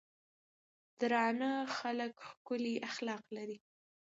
[0.99, 3.57] درانۀ خلک ښکلي اخلاق لري.